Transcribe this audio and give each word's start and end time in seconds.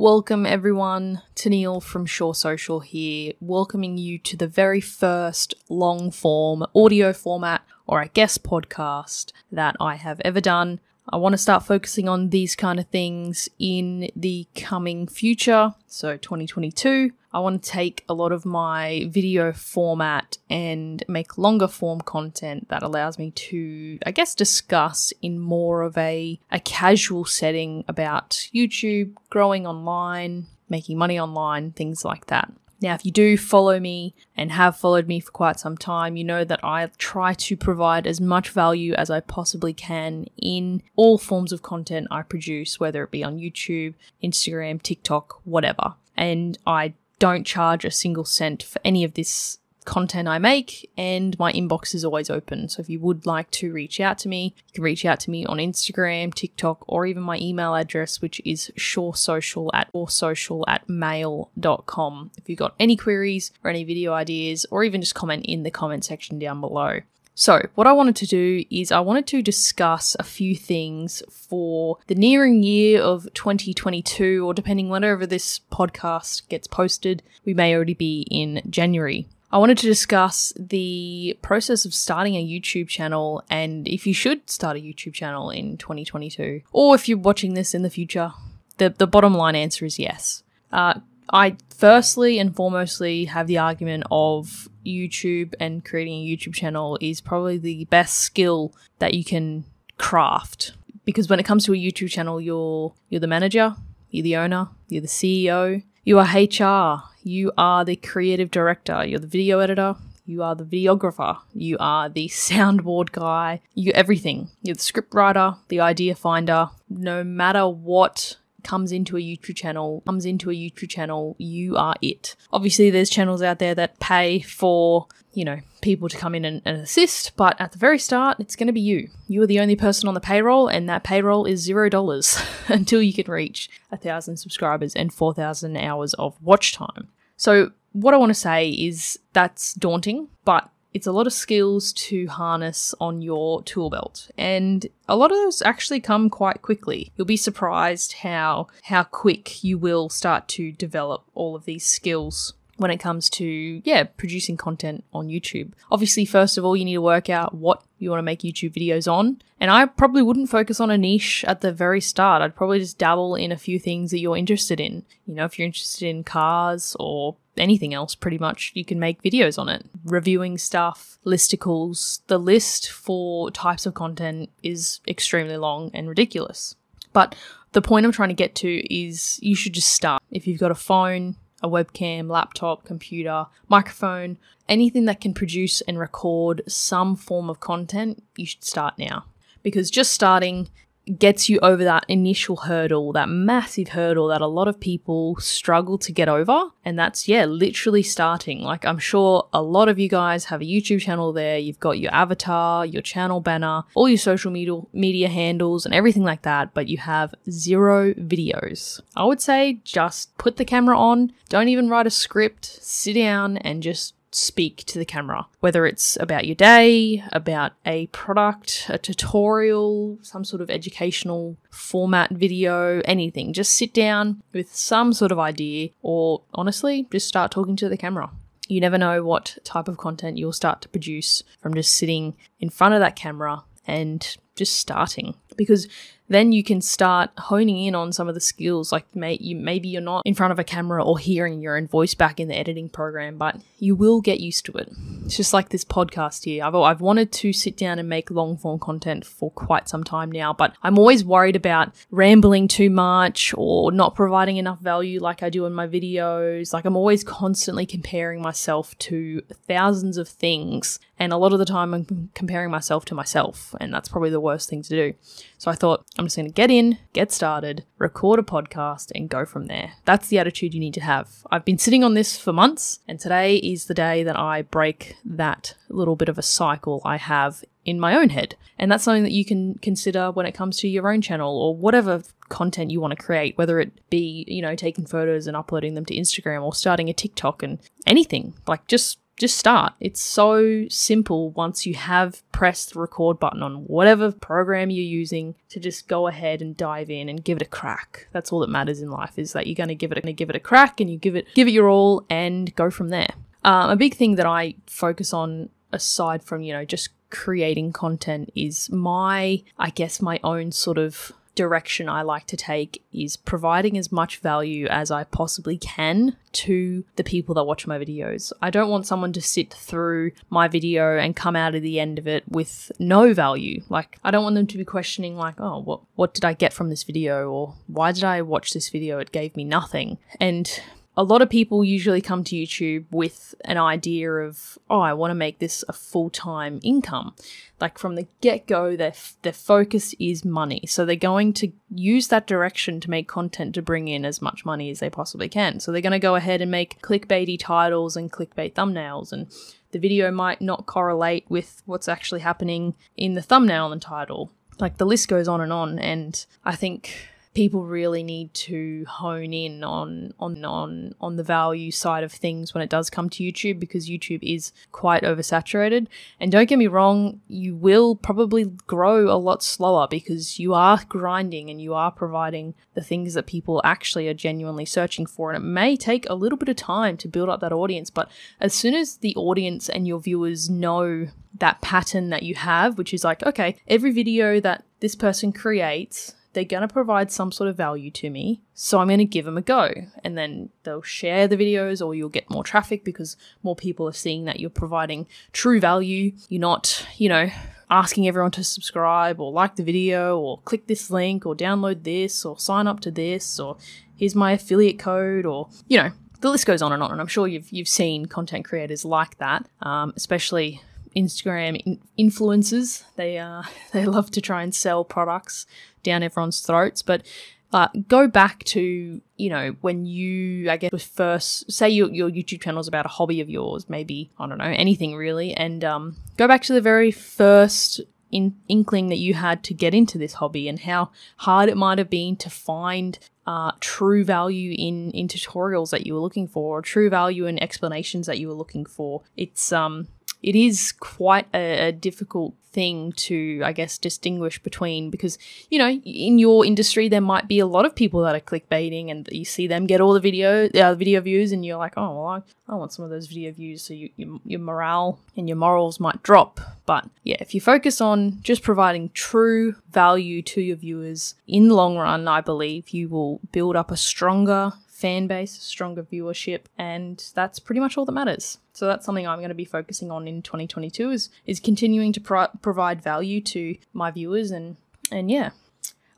Welcome 0.00 0.46
everyone, 0.46 1.22
Tennille 1.34 1.82
from 1.82 2.06
Shore 2.06 2.32
Social 2.32 2.78
here, 2.78 3.32
welcoming 3.40 3.98
you 3.98 4.16
to 4.18 4.36
the 4.36 4.46
very 4.46 4.80
first 4.80 5.54
long 5.68 6.12
form 6.12 6.64
audio 6.72 7.12
format 7.12 7.62
or 7.84 8.00
I 8.00 8.06
guess 8.06 8.38
podcast 8.38 9.32
that 9.50 9.74
I 9.80 9.96
have 9.96 10.20
ever 10.24 10.40
done. 10.40 10.78
I 11.10 11.16
want 11.16 11.32
to 11.32 11.38
start 11.38 11.64
focusing 11.64 12.08
on 12.08 12.28
these 12.30 12.54
kind 12.54 12.78
of 12.78 12.86
things 12.88 13.48
in 13.58 14.10
the 14.14 14.46
coming 14.54 15.06
future, 15.06 15.74
so 15.86 16.16
2022. 16.18 17.12
I 17.32 17.40
want 17.40 17.62
to 17.62 17.70
take 17.70 18.04
a 18.08 18.14
lot 18.14 18.32
of 18.32 18.44
my 18.44 19.06
video 19.10 19.52
format 19.52 20.38
and 20.50 21.02
make 21.08 21.38
longer 21.38 21.68
form 21.68 22.00
content 22.00 22.68
that 22.68 22.82
allows 22.82 23.18
me 23.18 23.30
to, 23.30 23.98
I 24.04 24.10
guess, 24.10 24.34
discuss 24.34 25.12
in 25.22 25.38
more 25.38 25.82
of 25.82 25.96
a, 25.96 26.38
a 26.50 26.60
casual 26.60 27.24
setting 27.24 27.84
about 27.88 28.48
YouTube, 28.54 29.14
growing 29.30 29.66
online, 29.66 30.46
making 30.68 30.98
money 30.98 31.18
online, 31.18 31.72
things 31.72 32.04
like 32.04 32.26
that. 32.26 32.52
Now, 32.80 32.94
if 32.94 33.04
you 33.04 33.10
do 33.10 33.36
follow 33.36 33.80
me 33.80 34.14
and 34.36 34.52
have 34.52 34.76
followed 34.76 35.08
me 35.08 35.20
for 35.20 35.32
quite 35.32 35.58
some 35.58 35.76
time, 35.76 36.16
you 36.16 36.24
know 36.24 36.44
that 36.44 36.64
I 36.64 36.88
try 36.96 37.34
to 37.34 37.56
provide 37.56 38.06
as 38.06 38.20
much 38.20 38.50
value 38.50 38.94
as 38.94 39.10
I 39.10 39.20
possibly 39.20 39.72
can 39.72 40.26
in 40.36 40.82
all 40.94 41.18
forms 41.18 41.52
of 41.52 41.62
content 41.62 42.06
I 42.10 42.22
produce, 42.22 42.78
whether 42.78 43.02
it 43.02 43.10
be 43.10 43.24
on 43.24 43.38
YouTube, 43.38 43.94
Instagram, 44.22 44.80
TikTok, 44.80 45.40
whatever. 45.44 45.94
And 46.16 46.56
I 46.66 46.94
don't 47.18 47.44
charge 47.44 47.84
a 47.84 47.90
single 47.90 48.24
cent 48.24 48.62
for 48.62 48.80
any 48.84 49.02
of 49.02 49.14
this 49.14 49.58
content 49.88 50.28
I 50.28 50.38
make, 50.38 50.90
and 50.98 51.36
my 51.38 51.50
inbox 51.50 51.94
is 51.94 52.04
always 52.04 52.28
open. 52.28 52.68
So 52.68 52.80
if 52.80 52.90
you 52.90 53.00
would 53.00 53.24
like 53.24 53.50
to 53.52 53.72
reach 53.72 54.00
out 54.00 54.18
to 54.18 54.28
me, 54.28 54.54
you 54.66 54.72
can 54.74 54.84
reach 54.84 55.06
out 55.06 55.18
to 55.20 55.30
me 55.30 55.46
on 55.46 55.56
Instagram, 55.56 56.34
TikTok, 56.34 56.84
or 56.86 57.06
even 57.06 57.22
my 57.22 57.38
email 57.38 57.74
address, 57.74 58.20
which 58.20 58.40
is 58.44 58.70
shoresocial 58.76 59.70
at 59.72 59.88
or 59.94 60.10
social 60.10 60.62
at 60.68 60.86
mail.com. 60.88 62.32
If 62.36 62.50
you've 62.50 62.58
got 62.58 62.74
any 62.78 62.96
queries 62.96 63.50
or 63.64 63.70
any 63.70 63.82
video 63.82 64.12
ideas, 64.12 64.66
or 64.70 64.84
even 64.84 65.00
just 65.00 65.14
comment 65.14 65.46
in 65.46 65.62
the 65.62 65.70
comment 65.70 66.04
section 66.04 66.38
down 66.38 66.60
below. 66.60 67.00
So, 67.34 67.62
what 67.74 67.86
I 67.86 67.92
wanted 67.92 68.16
to 68.16 68.26
do 68.26 68.64
is 68.68 68.92
I 68.92 69.00
wanted 69.00 69.26
to 69.28 69.42
discuss 69.42 70.16
a 70.18 70.24
few 70.24 70.54
things 70.54 71.22
for 71.30 71.96
the 72.08 72.14
nearing 72.14 72.62
year 72.62 73.00
of 73.00 73.28
2022, 73.32 74.44
or 74.44 74.52
depending 74.52 74.88
whenever 74.90 75.24
this 75.24 75.60
podcast 75.72 76.46
gets 76.48 76.66
posted, 76.66 77.22
we 77.46 77.54
may 77.54 77.74
already 77.74 77.94
be 77.94 78.26
in 78.30 78.60
January. 78.68 79.28
I 79.50 79.58
wanted 79.58 79.78
to 79.78 79.86
discuss 79.86 80.52
the 80.58 81.38
process 81.40 81.86
of 81.86 81.94
starting 81.94 82.34
a 82.34 82.46
YouTube 82.46 82.88
channel 82.88 83.42
and 83.48 83.88
if 83.88 84.06
you 84.06 84.12
should 84.12 84.50
start 84.50 84.76
a 84.76 84.80
YouTube 84.80 85.14
channel 85.14 85.50
in 85.50 85.78
2022, 85.78 86.62
or 86.72 86.94
if 86.94 87.08
you're 87.08 87.16
watching 87.16 87.54
this 87.54 87.74
in 87.74 87.82
the 87.82 87.90
future. 87.90 88.32
The, 88.76 88.90
the 88.90 89.06
bottom 89.06 89.34
line 89.34 89.56
answer 89.56 89.84
is 89.86 89.98
yes. 89.98 90.42
Uh, 90.70 91.00
I 91.32 91.56
firstly 91.70 92.38
and 92.38 92.54
foremostly 92.54 93.28
have 93.28 93.46
the 93.46 93.58
argument 93.58 94.04
of 94.10 94.68
YouTube 94.84 95.54
and 95.58 95.84
creating 95.84 96.14
a 96.14 96.26
YouTube 96.26 96.54
channel 96.54 96.98
is 97.00 97.20
probably 97.20 97.58
the 97.58 97.84
best 97.86 98.18
skill 98.18 98.74
that 98.98 99.14
you 99.14 99.24
can 99.24 99.64
craft. 99.96 100.72
Because 101.04 101.28
when 101.28 101.40
it 101.40 101.44
comes 101.44 101.64
to 101.64 101.72
a 101.72 101.76
YouTube 101.76 102.10
channel, 102.10 102.40
you're 102.40 102.92
you're 103.08 103.20
the 103.20 103.26
manager, 103.26 103.76
you're 104.10 104.22
the 104.22 104.36
owner, 104.36 104.68
you're 104.88 105.02
the 105.02 105.08
CEO, 105.08 105.82
you 106.04 106.18
are 106.18 106.24
HR, 106.24 107.02
you 107.28 107.52
are 107.58 107.84
the 107.84 107.96
creative 107.96 108.50
director, 108.50 109.04
you're 109.04 109.20
the 109.20 109.26
video 109.26 109.58
editor, 109.58 109.96
you 110.24 110.42
are 110.42 110.54
the 110.54 110.64
videographer, 110.64 111.38
you 111.54 111.76
are 111.78 112.08
the 112.08 112.28
soundboard 112.28 113.12
guy, 113.12 113.60
you're 113.74 113.94
everything. 113.94 114.48
You're 114.62 114.76
the 114.76 114.80
script 114.80 115.14
writer, 115.14 115.54
the 115.68 115.80
idea 115.80 116.14
finder. 116.14 116.70
No 116.88 117.22
matter 117.22 117.68
what 117.68 118.38
comes 118.64 118.92
into 118.92 119.16
a 119.16 119.20
YouTube 119.20 119.56
channel, 119.56 120.02
comes 120.06 120.24
into 120.24 120.50
a 120.50 120.54
YouTube 120.54 120.88
channel, 120.88 121.36
you 121.38 121.76
are 121.76 121.94
it. 122.02 122.34
Obviously, 122.52 122.90
there's 122.90 123.10
channels 123.10 123.42
out 123.42 123.58
there 123.58 123.74
that 123.74 124.00
pay 124.00 124.40
for, 124.40 125.06
you 125.32 125.44
know, 125.44 125.58
people 125.80 126.08
to 126.08 126.16
come 126.16 126.34
in 126.34 126.44
and, 126.44 126.62
and 126.64 126.78
assist, 126.78 127.32
but 127.36 127.58
at 127.60 127.72
the 127.72 127.78
very 127.78 127.98
start, 127.98 128.40
it's 128.40 128.56
going 128.56 128.66
to 128.66 128.72
be 128.72 128.80
you. 128.80 129.08
You 129.28 129.42
are 129.42 129.46
the 129.46 129.60
only 129.60 129.76
person 129.76 130.08
on 130.08 130.14
the 130.14 130.20
payroll, 130.20 130.66
and 130.68 130.88
that 130.88 131.04
payroll 131.04 131.44
is 131.44 131.60
zero 131.60 131.88
dollars 131.88 132.42
until 132.68 133.02
you 133.02 133.12
can 133.12 133.30
reach 133.30 133.70
a 133.92 133.96
thousand 133.96 134.38
subscribers 134.38 134.94
and 134.94 135.12
4,000 135.12 135.76
hours 135.76 136.14
of 136.14 136.40
watch 136.42 136.72
time. 136.72 137.08
So, 137.38 137.70
what 137.92 138.12
I 138.12 138.18
want 138.18 138.30
to 138.30 138.34
say 138.34 138.68
is 138.68 139.18
that's 139.32 139.72
daunting, 139.74 140.28
but 140.44 140.68
it's 140.92 141.06
a 141.06 141.12
lot 141.12 141.26
of 141.26 141.32
skills 141.32 141.92
to 141.92 142.26
harness 142.26 142.94
on 143.00 143.22
your 143.22 143.62
tool 143.62 143.88
belt. 143.90 144.30
And 144.36 144.86
a 145.08 145.16
lot 145.16 145.30
of 145.30 145.38
those 145.38 145.62
actually 145.62 146.00
come 146.00 146.28
quite 146.28 146.62
quickly. 146.62 147.12
You'll 147.16 147.26
be 147.26 147.36
surprised 147.36 148.14
how 148.14 148.68
how 148.84 149.04
quick 149.04 149.62
you 149.62 149.78
will 149.78 150.08
start 150.08 150.48
to 150.48 150.72
develop 150.72 151.24
all 151.34 151.54
of 151.54 151.64
these 151.64 151.84
skills 151.86 152.54
when 152.78 152.90
it 152.90 152.98
comes 152.98 153.28
to 153.28 153.82
yeah 153.84 154.04
producing 154.04 154.56
content 154.56 155.04
on 155.12 155.28
YouTube. 155.28 155.72
Obviously, 155.90 156.24
first 156.24 156.56
of 156.56 156.64
all, 156.64 156.76
you 156.76 156.84
need 156.84 156.94
to 156.94 157.02
work 157.02 157.28
out 157.28 157.54
what 157.54 157.82
you 157.98 158.10
want 158.10 158.18
to 158.18 158.24
make 158.24 158.40
YouTube 158.40 158.72
videos 158.72 159.10
on. 159.10 159.40
And 159.60 159.70
I 159.70 159.86
probably 159.86 160.22
wouldn't 160.22 160.48
focus 160.48 160.80
on 160.80 160.90
a 160.90 160.96
niche 160.96 161.44
at 161.46 161.60
the 161.60 161.72
very 161.72 162.00
start. 162.00 162.40
I'd 162.40 162.54
probably 162.56 162.78
just 162.78 162.96
dabble 162.96 163.34
in 163.34 163.52
a 163.52 163.56
few 163.56 163.78
things 163.78 164.12
that 164.12 164.20
you're 164.20 164.36
interested 164.36 164.80
in. 164.80 165.04
You 165.26 165.34
know, 165.34 165.44
if 165.44 165.58
you're 165.58 165.66
interested 165.66 166.08
in 166.08 166.22
cars 166.22 166.96
or 166.98 167.36
anything 167.56 167.92
else, 167.92 168.14
pretty 168.14 168.38
much, 168.38 168.70
you 168.74 168.84
can 168.84 169.00
make 169.00 169.22
videos 169.22 169.58
on 169.58 169.68
it. 169.68 169.84
Reviewing 170.04 170.58
stuff, 170.58 171.18
listicles. 171.26 172.20
The 172.28 172.38
list 172.38 172.88
for 172.88 173.50
types 173.50 173.84
of 173.84 173.94
content 173.94 174.50
is 174.62 175.00
extremely 175.08 175.56
long 175.56 175.90
and 175.92 176.08
ridiculous. 176.08 176.76
But 177.12 177.34
the 177.72 177.82
point 177.82 178.06
I'm 178.06 178.12
trying 178.12 178.28
to 178.28 178.34
get 178.34 178.54
to 178.56 178.94
is 178.94 179.40
you 179.42 179.56
should 179.56 179.74
just 179.74 179.92
start. 179.92 180.22
If 180.30 180.46
you've 180.46 180.60
got 180.60 180.70
a 180.70 180.76
phone, 180.76 181.36
a 181.62 181.68
webcam, 181.68 182.28
laptop, 182.28 182.84
computer, 182.84 183.46
microphone, 183.68 184.38
anything 184.68 185.06
that 185.06 185.20
can 185.20 185.34
produce 185.34 185.80
and 185.82 185.98
record 185.98 186.62
some 186.68 187.16
form 187.16 187.50
of 187.50 187.60
content, 187.60 188.22
you 188.36 188.46
should 188.46 188.64
start 188.64 188.94
now. 188.98 189.24
Because 189.62 189.90
just 189.90 190.12
starting 190.12 190.68
gets 191.08 191.48
you 191.48 191.58
over 191.60 191.84
that 191.84 192.04
initial 192.08 192.56
hurdle, 192.56 193.12
that 193.12 193.28
massive 193.28 193.88
hurdle 193.88 194.28
that 194.28 194.40
a 194.40 194.46
lot 194.46 194.68
of 194.68 194.80
people 194.80 195.36
struggle 195.40 195.98
to 195.98 196.12
get 196.12 196.28
over. 196.28 196.70
And 196.84 196.98
that's, 196.98 197.28
yeah, 197.28 197.44
literally 197.44 198.02
starting. 198.02 198.60
Like, 198.60 198.84
I'm 198.84 198.98
sure 198.98 199.48
a 199.52 199.62
lot 199.62 199.88
of 199.88 199.98
you 199.98 200.08
guys 200.08 200.46
have 200.46 200.60
a 200.60 200.64
YouTube 200.64 201.00
channel 201.00 201.32
there. 201.32 201.58
You've 201.58 201.80
got 201.80 201.98
your 201.98 202.14
avatar, 202.14 202.84
your 202.84 203.02
channel 203.02 203.40
banner, 203.40 203.84
all 203.94 204.08
your 204.08 204.18
social 204.18 204.50
media, 204.50 204.80
media 204.92 205.28
handles, 205.28 205.84
and 205.84 205.94
everything 205.94 206.24
like 206.24 206.42
that, 206.42 206.74
but 206.74 206.88
you 206.88 206.98
have 206.98 207.34
zero 207.50 208.14
videos. 208.14 209.00
I 209.16 209.24
would 209.24 209.40
say 209.40 209.80
just 209.84 210.36
put 210.38 210.56
the 210.56 210.64
camera 210.64 210.98
on, 210.98 211.32
don't 211.48 211.68
even 211.68 211.88
write 211.88 212.06
a 212.06 212.10
script, 212.10 212.64
sit 212.64 213.14
down 213.14 213.58
and 213.58 213.82
just 213.82 214.14
speak 214.30 214.84
to 214.84 214.98
the 214.98 215.04
camera, 215.04 215.46
whether 215.60 215.86
it's 215.86 216.16
about 216.20 216.46
your 216.46 216.54
day, 216.54 217.22
about 217.32 217.72
a 217.86 218.06
product, 218.08 218.86
a 218.88 218.98
tutorial, 218.98 220.18
some 220.22 220.44
sort 220.44 220.62
of 220.62 220.70
educational 220.70 221.56
format 221.70 222.30
video, 222.30 223.00
anything. 223.04 223.52
Just 223.52 223.74
sit 223.74 223.94
down 223.94 224.42
with 224.52 224.74
some 224.74 225.12
sort 225.12 225.32
of 225.32 225.38
idea, 225.38 225.90
or 226.02 226.42
honestly, 226.54 227.06
just 227.10 227.28
start 227.28 227.50
talking 227.50 227.76
to 227.76 227.88
the 227.88 227.96
camera. 227.96 228.30
You 228.68 228.80
never 228.80 228.98
know 228.98 229.24
what 229.24 229.56
type 229.64 229.88
of 229.88 229.96
content 229.96 230.36
you'll 230.36 230.52
start 230.52 230.82
to 230.82 230.88
produce 230.88 231.42
from 231.60 231.74
just 231.74 231.96
sitting 231.96 232.36
in 232.60 232.68
front 232.68 232.94
of 232.94 233.00
that 233.00 233.16
camera 233.16 233.64
and 233.86 234.36
just 234.56 234.76
starting. 234.76 235.34
Because 235.56 235.88
then 236.28 236.52
you 236.52 236.62
can 236.62 236.80
start 236.80 237.30
honing 237.38 237.84
in 237.84 237.94
on 237.94 238.12
some 238.12 238.28
of 238.28 238.34
the 238.34 238.40
skills. 238.40 238.92
Like 238.92 239.14
may, 239.14 239.38
you, 239.40 239.56
maybe 239.56 239.88
you're 239.88 240.02
not 240.02 240.22
in 240.24 240.34
front 240.34 240.52
of 240.52 240.58
a 240.58 240.64
camera 240.64 241.04
or 241.04 241.18
hearing 241.18 241.60
your 241.60 241.76
own 241.76 241.88
voice 241.88 242.14
back 242.14 242.38
in 242.38 242.48
the 242.48 242.56
editing 242.56 242.88
program, 242.88 243.38
but 243.38 243.56
you 243.78 243.94
will 243.94 244.20
get 244.20 244.40
used 244.40 244.64
to 244.66 244.72
it. 244.72 244.92
It's 245.24 245.36
just 245.36 245.52
like 245.52 245.70
this 245.70 245.84
podcast 245.84 246.44
here. 246.44 246.64
I've, 246.64 246.74
I've 246.74 247.00
wanted 247.00 247.32
to 247.32 247.52
sit 247.52 247.76
down 247.76 247.98
and 247.98 248.08
make 248.08 248.30
long 248.30 248.56
form 248.56 248.78
content 248.78 249.24
for 249.24 249.50
quite 249.50 249.88
some 249.88 250.04
time 250.04 250.30
now, 250.30 250.52
but 250.52 250.74
I'm 250.82 250.98
always 250.98 251.24
worried 251.24 251.56
about 251.56 251.94
rambling 252.10 252.68
too 252.68 252.90
much 252.90 253.54
or 253.56 253.92
not 253.92 254.14
providing 254.14 254.56
enough 254.56 254.80
value 254.80 255.20
like 255.20 255.42
I 255.42 255.50
do 255.50 255.66
in 255.66 255.72
my 255.72 255.86
videos. 255.86 256.72
Like 256.72 256.84
I'm 256.84 256.96
always 256.96 257.24
constantly 257.24 257.86
comparing 257.86 258.42
myself 258.42 258.96
to 258.98 259.42
thousands 259.66 260.16
of 260.16 260.28
things. 260.28 260.98
And 261.18 261.32
a 261.32 261.36
lot 261.36 261.52
of 261.52 261.58
the 261.58 261.64
time 261.64 261.94
I'm 261.94 262.30
comparing 262.34 262.70
myself 262.70 263.04
to 263.06 263.14
myself, 263.14 263.74
and 263.80 263.92
that's 263.92 264.08
probably 264.08 264.30
the 264.30 264.40
worst 264.40 264.68
thing 264.68 264.82
to 264.82 264.88
do. 264.88 265.14
So 265.58 265.68
I 265.68 265.74
thought, 265.74 266.06
I'm 266.18 266.26
just 266.26 266.36
going 266.36 266.46
to 266.46 266.52
get 266.52 266.68
in, 266.68 266.98
get 267.12 267.30
started, 267.30 267.84
record 267.96 268.40
a 268.40 268.42
podcast, 268.42 269.12
and 269.14 269.28
go 269.28 269.44
from 269.44 269.66
there. 269.66 269.92
That's 270.04 270.26
the 270.26 270.40
attitude 270.40 270.74
you 270.74 270.80
need 270.80 270.94
to 270.94 271.00
have. 271.00 271.46
I've 271.52 271.64
been 271.64 271.78
sitting 271.78 272.02
on 272.02 272.14
this 272.14 272.36
for 272.36 272.52
months, 272.52 272.98
and 273.06 273.20
today 273.20 273.56
is 273.58 273.84
the 273.84 273.94
day 273.94 274.24
that 274.24 274.36
I 274.36 274.62
break 274.62 275.14
that 275.24 275.76
little 275.88 276.16
bit 276.16 276.28
of 276.28 276.36
a 276.36 276.42
cycle 276.42 277.00
I 277.04 277.18
have 277.18 277.64
in 277.84 278.00
my 278.00 278.16
own 278.16 278.30
head. 278.30 278.56
And 278.80 278.90
that's 278.90 279.04
something 279.04 279.22
that 279.22 279.32
you 279.32 279.44
can 279.44 279.76
consider 279.76 280.32
when 280.32 280.44
it 280.44 280.56
comes 280.56 280.76
to 280.78 280.88
your 280.88 281.08
own 281.08 281.20
channel 281.20 281.56
or 281.56 281.76
whatever 281.76 282.22
content 282.48 282.90
you 282.90 283.00
want 283.00 283.16
to 283.16 283.24
create, 283.24 283.56
whether 283.56 283.78
it 283.78 283.92
be, 284.10 284.44
you 284.48 284.60
know, 284.60 284.74
taking 284.74 285.06
photos 285.06 285.46
and 285.46 285.56
uploading 285.56 285.94
them 285.94 286.04
to 286.06 286.16
Instagram 286.16 286.64
or 286.64 286.74
starting 286.74 287.08
a 287.08 287.12
TikTok 287.12 287.62
and 287.62 287.78
anything. 288.06 288.54
Like 288.66 288.88
just 288.88 289.18
just 289.38 289.56
start. 289.56 289.94
It's 290.00 290.20
so 290.20 290.86
simple 290.88 291.50
once 291.50 291.86
you 291.86 291.94
have 291.94 292.42
pressed 292.52 292.92
the 292.92 293.00
record 293.00 293.38
button 293.38 293.62
on 293.62 293.84
whatever 293.86 294.32
program 294.32 294.90
you're 294.90 295.04
using 295.04 295.54
to 295.70 295.80
just 295.80 296.08
go 296.08 296.26
ahead 296.26 296.60
and 296.60 296.76
dive 296.76 297.08
in 297.08 297.28
and 297.28 297.44
give 297.44 297.56
it 297.56 297.62
a 297.62 297.70
crack. 297.70 298.28
That's 298.32 298.52
all 298.52 298.60
that 298.60 298.70
matters 298.70 299.00
in 299.00 299.10
life 299.10 299.38
is 299.38 299.52
that 299.52 299.66
you're 299.66 299.76
going 299.76 299.88
to 299.88 299.94
give 299.94 300.12
it 300.12 300.18
a, 300.18 300.32
give 300.32 300.50
it 300.50 300.56
a 300.56 300.60
crack 300.60 301.00
and 301.00 301.08
you 301.08 301.18
give 301.18 301.36
it 301.36 301.46
give 301.54 301.68
it 301.68 301.72
your 301.72 301.88
all 301.88 302.24
and 302.28 302.74
go 302.74 302.90
from 302.90 303.10
there. 303.10 303.30
Um, 303.64 303.90
a 303.90 303.96
big 303.96 304.14
thing 304.14 304.34
that 304.34 304.46
I 304.46 304.74
focus 304.86 305.32
on 305.32 305.70
aside 305.92 306.42
from 306.42 306.62
you 306.62 306.72
know 306.72 306.84
just 306.84 307.10
creating 307.30 307.92
content 307.92 308.50
is 308.54 308.90
my 308.90 309.62
I 309.78 309.90
guess 309.90 310.20
my 310.20 310.40
own 310.42 310.72
sort 310.72 310.98
of 310.98 311.32
direction 311.58 312.08
I 312.08 312.22
like 312.22 312.46
to 312.46 312.56
take 312.56 313.02
is 313.12 313.36
providing 313.36 313.98
as 313.98 314.12
much 314.12 314.38
value 314.38 314.86
as 314.86 315.10
I 315.10 315.24
possibly 315.24 315.76
can 315.76 316.36
to 316.52 317.04
the 317.16 317.24
people 317.24 317.52
that 317.56 317.64
watch 317.64 317.84
my 317.84 317.98
videos. 317.98 318.52
I 318.62 318.70
don't 318.70 318.88
want 318.88 319.08
someone 319.08 319.32
to 319.32 319.42
sit 319.42 319.74
through 319.74 320.30
my 320.50 320.68
video 320.68 321.18
and 321.18 321.34
come 321.34 321.56
out 321.56 321.74
at 321.74 321.82
the 321.82 321.98
end 321.98 322.16
of 322.16 322.28
it 322.28 322.44
with 322.48 322.92
no 323.00 323.34
value. 323.34 323.82
Like 323.88 324.18
I 324.22 324.30
don't 324.30 324.44
want 324.44 324.54
them 324.54 324.68
to 324.68 324.78
be 324.78 324.84
questioning 324.84 325.36
like, 325.36 325.56
"Oh, 325.58 325.80
what 325.80 326.00
what 326.14 326.32
did 326.32 326.44
I 326.44 326.52
get 326.52 326.72
from 326.72 326.90
this 326.90 327.02
video?" 327.02 327.50
or 327.50 327.74
"Why 327.88 328.12
did 328.12 328.22
I 328.22 328.40
watch 328.42 328.72
this 328.72 328.88
video? 328.88 329.18
It 329.18 329.32
gave 329.32 329.56
me 329.56 329.64
nothing." 329.64 330.18
And 330.38 330.80
a 331.18 331.24
lot 331.24 331.42
of 331.42 331.50
people 331.50 331.84
usually 331.84 332.20
come 332.20 332.44
to 332.44 332.54
YouTube 332.54 333.04
with 333.10 333.52
an 333.64 333.76
idea 333.76 334.30
of, 334.30 334.78
oh, 334.88 335.00
I 335.00 335.14
want 335.14 335.32
to 335.32 335.34
make 335.34 335.58
this 335.58 335.84
a 335.88 335.92
full 335.92 336.30
time 336.30 336.78
income. 336.84 337.34
Like 337.80 337.98
from 337.98 338.14
the 338.14 338.28
get 338.40 338.68
go, 338.68 338.94
their, 338.94 339.12
their 339.42 339.52
focus 339.52 340.14
is 340.20 340.44
money. 340.44 340.84
So 340.86 341.04
they're 341.04 341.16
going 341.16 341.54
to 341.54 341.72
use 341.90 342.28
that 342.28 342.46
direction 342.46 343.00
to 343.00 343.10
make 343.10 343.26
content 343.26 343.74
to 343.74 343.82
bring 343.82 344.06
in 344.06 344.24
as 344.24 344.40
much 344.40 344.64
money 344.64 344.90
as 344.90 345.00
they 345.00 345.10
possibly 345.10 345.48
can. 345.48 345.80
So 345.80 345.90
they're 345.90 346.00
going 346.00 346.12
to 346.12 346.20
go 346.20 346.36
ahead 346.36 346.60
and 346.60 346.70
make 346.70 347.02
clickbaity 347.02 347.58
titles 347.58 348.16
and 348.16 348.30
clickbait 348.30 348.74
thumbnails. 348.74 349.32
And 349.32 349.48
the 349.90 349.98
video 349.98 350.30
might 350.30 350.60
not 350.60 350.86
correlate 350.86 351.46
with 351.48 351.82
what's 351.84 352.06
actually 352.06 352.42
happening 352.42 352.94
in 353.16 353.34
the 353.34 353.42
thumbnail 353.42 353.90
and 353.90 354.00
title. 354.00 354.52
Like 354.78 354.98
the 354.98 355.06
list 355.06 355.26
goes 355.26 355.48
on 355.48 355.60
and 355.60 355.72
on. 355.72 355.98
And 355.98 356.46
I 356.64 356.76
think 356.76 357.28
people 357.58 357.84
really 357.86 358.22
need 358.22 358.54
to 358.54 359.04
hone 359.08 359.52
in 359.52 359.82
on 359.82 360.32
on 360.38 360.64
on 360.64 361.12
on 361.20 361.34
the 361.34 361.42
value 361.42 361.90
side 361.90 362.22
of 362.22 362.30
things 362.30 362.72
when 362.72 362.82
it 362.84 362.88
does 362.88 363.10
come 363.10 363.28
to 363.28 363.42
YouTube 363.42 363.80
because 363.80 364.08
YouTube 364.08 364.38
is 364.42 364.70
quite 364.92 365.24
oversaturated. 365.24 366.06
And 366.38 366.52
don't 366.52 366.68
get 366.68 366.78
me 366.78 366.86
wrong, 366.86 367.40
you 367.48 367.74
will 367.74 368.14
probably 368.14 368.66
grow 368.86 369.28
a 369.28 369.34
lot 369.34 369.64
slower 369.64 370.06
because 370.08 370.60
you 370.60 370.72
are 370.72 371.00
grinding 371.08 371.68
and 371.68 371.82
you 371.82 371.94
are 371.94 372.12
providing 372.12 372.74
the 372.94 373.02
things 373.02 373.34
that 373.34 373.46
people 373.46 373.82
actually 373.84 374.28
are 374.28 374.34
genuinely 374.34 374.84
searching 374.84 375.26
for 375.26 375.50
and 375.50 375.60
it 375.60 375.66
may 375.66 375.96
take 375.96 376.30
a 376.30 376.36
little 376.36 376.58
bit 376.58 376.68
of 376.68 376.76
time 376.76 377.16
to 377.16 377.26
build 377.26 377.48
up 377.48 377.58
that 377.58 377.72
audience, 377.72 378.08
but 378.08 378.30
as 378.60 378.72
soon 378.72 378.94
as 378.94 379.16
the 379.16 379.34
audience 379.34 379.88
and 379.88 380.06
your 380.06 380.20
viewers 380.20 380.70
know 380.70 381.26
that 381.58 381.80
pattern 381.80 382.30
that 382.30 382.44
you 382.44 382.54
have, 382.54 382.96
which 382.98 383.12
is 383.12 383.24
like, 383.24 383.42
okay, 383.42 383.74
every 383.88 384.12
video 384.12 384.60
that 384.60 384.84
this 385.00 385.16
person 385.16 385.52
creates 385.52 386.36
they're 386.58 386.64
going 386.64 386.82
to 386.82 386.92
provide 386.92 387.30
some 387.30 387.52
sort 387.52 387.70
of 387.70 387.76
value 387.76 388.10
to 388.10 388.30
me. 388.30 388.60
So 388.74 388.98
I'm 388.98 389.06
going 389.06 389.20
to 389.20 389.24
give 389.24 389.44
them 389.44 389.56
a 389.56 389.62
go. 389.62 389.92
And 390.24 390.36
then 390.36 390.70
they'll 390.82 391.02
share 391.02 391.46
the 391.46 391.56
videos 391.56 392.04
or 392.04 392.16
you'll 392.16 392.28
get 392.28 392.50
more 392.50 392.64
traffic 392.64 393.04
because 393.04 393.36
more 393.62 393.76
people 393.76 394.08
are 394.08 394.12
seeing 394.12 394.44
that 394.46 394.58
you're 394.58 394.68
providing 394.68 395.28
true 395.52 395.78
value. 395.78 396.32
You're 396.48 396.60
not, 396.60 397.06
you 397.16 397.28
know, 397.28 397.48
asking 397.88 398.26
everyone 398.26 398.50
to 398.50 398.64
subscribe 398.64 399.40
or 399.40 399.52
like 399.52 399.76
the 399.76 399.84
video 399.84 400.36
or 400.36 400.58
click 400.62 400.88
this 400.88 401.12
link 401.12 401.46
or 401.46 401.54
download 401.54 402.02
this 402.02 402.44
or 402.44 402.58
sign 402.58 402.88
up 402.88 402.98
to 403.00 403.12
this 403.12 403.60
or 403.60 403.76
here's 404.16 404.34
my 404.34 404.50
affiliate 404.50 404.98
code 404.98 405.46
or, 405.46 405.68
you 405.86 405.96
know, 405.96 406.10
the 406.40 406.50
list 406.50 406.66
goes 406.66 406.82
on 406.82 406.92
and 406.92 407.04
on. 407.04 407.12
And 407.12 407.20
I'm 407.20 407.28
sure 407.28 407.46
you've, 407.46 407.70
you've 407.70 407.86
seen 407.86 408.26
content 408.26 408.64
creators 408.64 409.04
like 409.04 409.38
that, 409.38 409.64
um, 409.80 410.12
especially 410.16 410.82
Instagram 411.16 411.80
in- 411.84 412.00
influencers. 412.18 413.04
They 413.16 413.38
uh, 413.38 413.62
they 413.92 414.04
love 414.04 414.30
to 414.32 414.40
try 414.40 414.62
and 414.62 414.74
sell 414.74 415.04
products 415.04 415.66
down 416.02 416.22
everyone's 416.22 416.60
throats. 416.60 417.02
But 417.02 417.26
uh, 417.72 417.88
go 418.08 418.26
back 418.26 418.64
to 418.64 419.20
you 419.36 419.50
know 419.50 419.76
when 419.80 420.06
you 420.06 420.70
I 420.70 420.76
guess 420.76 421.02
first 421.04 421.70
say 421.70 421.88
your 421.88 422.10
your 422.10 422.30
YouTube 422.30 422.62
channel 422.62 422.80
is 422.80 422.88
about 422.88 423.06
a 423.06 423.10
hobby 423.10 423.40
of 423.40 423.50
yours, 423.50 423.88
maybe 423.88 424.30
I 424.38 424.46
don't 424.46 424.58
know 424.58 424.64
anything 424.64 425.16
really, 425.16 425.54
and 425.54 425.84
um, 425.84 426.16
go 426.36 426.48
back 426.48 426.62
to 426.62 426.72
the 426.72 426.80
very 426.80 427.10
first 427.10 428.00
in- 428.30 428.56
inkling 428.68 429.08
that 429.08 429.18
you 429.18 429.34
had 429.34 429.62
to 429.64 429.74
get 429.74 429.94
into 429.94 430.18
this 430.18 430.34
hobby 430.34 430.68
and 430.68 430.80
how 430.80 431.10
hard 431.38 431.68
it 431.68 431.76
might 431.76 431.98
have 431.98 432.10
been 432.10 432.36
to 432.36 432.50
find 432.50 433.18
uh, 433.46 433.72
true 433.80 434.24
value 434.24 434.74
in 434.78 435.10
in 435.12 435.28
tutorials 435.28 435.90
that 435.90 436.06
you 436.06 436.14
were 436.14 436.20
looking 436.20 436.48
for, 436.48 436.78
or 436.78 436.82
true 436.82 437.10
value 437.10 437.46
in 437.46 437.62
explanations 437.62 438.26
that 438.26 438.38
you 438.38 438.48
were 438.48 438.54
looking 438.54 438.86
for. 438.86 439.22
It's 439.36 439.72
um 439.72 440.08
it 440.42 440.54
is 440.54 440.92
quite 440.92 441.46
a, 441.52 441.88
a, 441.88 441.92
difficult 441.92 442.54
thing 442.70 443.12
to, 443.12 443.60
I 443.64 443.72
guess, 443.72 443.98
distinguish 443.98 444.62
between 444.62 445.10
because, 445.10 445.36
you 445.68 445.78
know, 445.78 445.90
in 445.90 446.38
your 446.38 446.64
industry, 446.64 447.08
there 447.08 447.20
might 447.20 447.48
be 447.48 447.58
a 447.58 447.66
lot 447.66 447.84
of 447.84 447.94
people 447.94 448.20
that 448.22 448.36
are 448.36 448.40
clickbaiting 448.40 449.10
and 449.10 449.28
you 449.32 449.44
see 449.44 449.66
them 449.66 449.86
get 449.86 450.00
all 450.00 450.12
the 450.12 450.20
video, 450.20 450.68
uh, 450.68 450.94
video 450.94 451.20
views 451.20 451.50
and 451.50 451.64
you're 451.64 451.78
like, 451.78 451.94
oh, 451.96 452.14
well, 452.14 452.26
I, 452.26 452.42
I 452.72 452.76
want 452.76 452.92
some 452.92 453.04
of 453.04 453.10
those 453.10 453.26
video 453.26 453.50
views. 453.52 453.82
So 453.82 453.94
you, 453.94 454.10
you, 454.16 454.40
your 454.44 454.60
morale 454.60 455.18
and 455.36 455.48
your 455.48 455.56
morals 455.56 455.98
might 455.98 456.22
drop. 456.22 456.60
But 456.86 457.08
yeah, 457.24 457.38
if 457.40 457.54
you 457.54 457.60
focus 457.60 458.00
on 458.00 458.40
just 458.42 458.62
providing 458.62 459.10
true 459.10 459.74
value 459.90 460.42
to 460.42 460.60
your 460.60 460.76
viewers 460.76 461.34
in 461.48 461.68
the 461.68 461.74
long 461.74 461.96
run, 461.96 462.28
I 462.28 462.42
believe 462.42 462.90
you 462.90 463.08
will 463.08 463.40
build 463.50 463.74
up 463.74 463.90
a 463.90 463.96
stronger, 463.96 464.72
fan 464.98 465.28
base, 465.28 465.52
stronger 465.52 466.02
viewership, 466.02 466.62
and 466.76 467.30
that's 467.34 467.60
pretty 467.60 467.80
much 467.80 467.96
all 467.96 468.04
that 468.04 468.10
matters. 468.10 468.58
So 468.72 468.86
that's 468.86 469.06
something 469.06 469.28
I'm 469.28 469.38
going 469.38 469.48
to 469.48 469.54
be 469.54 469.64
focusing 469.64 470.10
on 470.10 470.26
in 470.26 470.42
2022 470.42 471.10
is 471.10 471.30
is 471.46 471.60
continuing 471.60 472.12
to 472.14 472.20
pro- 472.20 472.48
provide 472.60 473.00
value 473.00 473.40
to 473.42 473.76
my 473.92 474.10
viewers 474.10 474.50
and 474.50 474.76
and 475.12 475.30
yeah. 475.30 475.50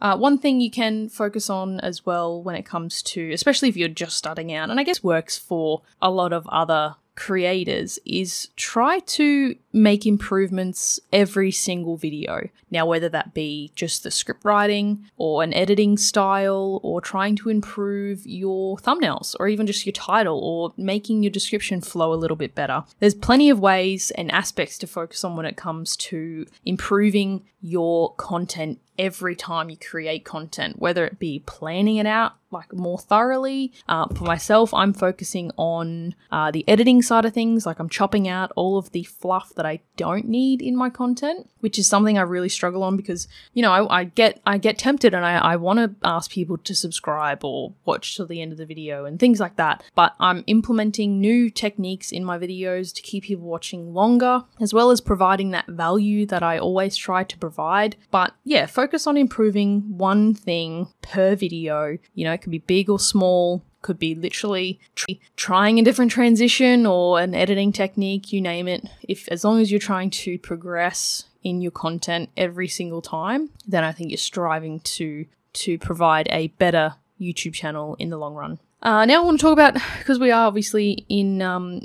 Uh, 0.00 0.16
one 0.16 0.38
thing 0.38 0.62
you 0.62 0.70
can 0.70 1.10
focus 1.10 1.50
on 1.50 1.78
as 1.80 2.06
well 2.06 2.42
when 2.42 2.54
it 2.54 2.64
comes 2.64 3.02
to, 3.02 3.30
especially 3.32 3.68
if 3.68 3.76
you're 3.76 3.86
just 3.86 4.16
starting 4.16 4.50
out, 4.50 4.70
and 4.70 4.80
I 4.80 4.82
guess 4.82 5.04
works 5.04 5.36
for 5.36 5.82
a 6.00 6.10
lot 6.10 6.32
of 6.32 6.46
other 6.48 6.96
creators 7.20 7.98
is 8.06 8.48
try 8.56 8.98
to 9.00 9.54
make 9.74 10.06
improvements 10.06 10.98
every 11.12 11.50
single 11.50 11.96
video. 11.96 12.48
Now, 12.70 12.86
whether 12.86 13.10
that 13.10 13.34
be 13.34 13.70
just 13.74 14.02
the 14.02 14.10
script 14.10 14.42
writing 14.44 15.04
or 15.18 15.42
an 15.42 15.52
editing 15.52 15.98
style 15.98 16.80
or 16.82 17.02
trying 17.02 17.36
to 17.36 17.50
improve 17.50 18.26
your 18.26 18.78
thumbnails 18.78 19.36
or 19.38 19.48
even 19.48 19.66
just 19.66 19.84
your 19.84 19.92
title 19.92 20.38
or 20.38 20.72
making 20.78 21.22
your 21.22 21.30
description 21.30 21.82
flow 21.82 22.14
a 22.14 22.16
little 22.16 22.38
bit 22.38 22.54
better. 22.54 22.84
There's 23.00 23.14
plenty 23.14 23.50
of 23.50 23.60
ways 23.60 24.10
and 24.12 24.32
aspects 24.32 24.78
to 24.78 24.86
focus 24.86 25.22
on 25.22 25.36
when 25.36 25.46
it 25.46 25.58
comes 25.58 25.96
to 25.96 26.46
improving 26.64 27.44
your 27.60 28.14
content 28.14 28.80
every 28.98 29.36
time 29.36 29.70
you 29.70 29.76
create 29.76 30.24
content, 30.24 30.78
whether 30.78 31.04
it 31.04 31.18
be 31.18 31.42
planning 31.46 31.96
it 31.96 32.06
out 32.06 32.34
like 32.50 32.72
more 32.72 32.98
thoroughly. 32.98 33.72
Uh, 33.88 34.06
for 34.08 34.24
myself, 34.24 34.72
I'm 34.74 34.92
focusing 34.92 35.50
on 35.56 36.14
uh, 36.30 36.50
the 36.50 36.68
editing 36.68 37.02
side 37.02 37.24
of 37.24 37.32
things, 37.32 37.66
like 37.66 37.78
I'm 37.78 37.88
chopping 37.88 38.28
out 38.28 38.52
all 38.56 38.78
of 38.78 38.90
the 38.92 39.04
fluff 39.04 39.54
that 39.54 39.66
I 39.66 39.80
don't 39.96 40.26
need 40.26 40.62
in 40.62 40.76
my 40.76 40.90
content, 40.90 41.48
which 41.60 41.78
is 41.78 41.86
something 41.86 42.18
I 42.18 42.22
really 42.22 42.48
struggle 42.48 42.82
on 42.82 42.96
because 42.96 43.28
you 43.52 43.62
know 43.62 43.72
I, 43.72 44.00
I 44.00 44.04
get 44.04 44.40
I 44.46 44.58
get 44.58 44.78
tempted 44.78 45.14
and 45.14 45.24
I, 45.24 45.38
I 45.38 45.56
want 45.56 45.78
to 45.78 45.94
ask 46.06 46.30
people 46.30 46.58
to 46.58 46.74
subscribe 46.74 47.44
or 47.44 47.72
watch 47.84 48.16
till 48.16 48.26
the 48.26 48.40
end 48.40 48.52
of 48.52 48.58
the 48.58 48.66
video 48.66 49.04
and 49.04 49.18
things 49.18 49.40
like 49.40 49.56
that. 49.56 49.82
But 49.94 50.14
I'm 50.18 50.44
implementing 50.46 51.20
new 51.20 51.50
techniques 51.50 52.12
in 52.12 52.24
my 52.24 52.38
videos 52.38 52.94
to 52.94 53.02
keep 53.02 53.24
people 53.24 53.46
watching 53.46 53.94
longer, 53.94 54.44
as 54.60 54.74
well 54.74 54.90
as 54.90 55.00
providing 55.00 55.50
that 55.50 55.66
value 55.66 56.26
that 56.26 56.42
I 56.42 56.58
always 56.58 56.96
try 56.96 57.24
to 57.24 57.38
provide. 57.38 57.96
But 58.10 58.34
yeah, 58.44 58.66
focus 58.90 59.06
on 59.06 59.16
improving 59.16 59.96
one 59.96 60.34
thing 60.34 60.88
per 61.00 61.36
video. 61.36 61.96
You 62.14 62.24
know, 62.24 62.32
it 62.32 62.38
could 62.38 62.50
be 62.50 62.58
big 62.58 62.90
or 62.90 62.98
small, 62.98 63.62
could 63.82 64.00
be 64.00 64.16
literally 64.16 64.80
tr- 64.96 65.12
trying 65.36 65.78
a 65.78 65.84
different 65.84 66.10
transition 66.10 66.86
or 66.86 67.20
an 67.20 67.32
editing 67.32 67.70
technique, 67.70 68.32
you 68.32 68.40
name 68.40 68.66
it. 68.66 68.84
If 69.08 69.28
as 69.28 69.44
long 69.44 69.60
as 69.60 69.70
you're 69.70 69.78
trying 69.78 70.10
to 70.10 70.38
progress 70.40 71.26
in 71.44 71.60
your 71.60 71.70
content 71.70 72.30
every 72.36 72.66
single 72.66 73.00
time, 73.00 73.50
then 73.64 73.84
I 73.84 73.92
think 73.92 74.10
you're 74.10 74.18
striving 74.18 74.80
to 74.80 75.26
to 75.52 75.78
provide 75.78 76.26
a 76.32 76.48
better 76.48 76.94
YouTube 77.20 77.54
channel 77.54 77.94
in 78.00 78.10
the 78.10 78.18
long 78.18 78.34
run. 78.34 78.58
Uh, 78.82 79.04
now 79.04 79.22
I 79.22 79.24
want 79.24 79.38
to 79.38 79.42
talk 79.42 79.52
about 79.52 79.74
because 79.98 80.18
we 80.18 80.32
are 80.32 80.48
obviously 80.48 81.06
in 81.08 81.42
um, 81.42 81.80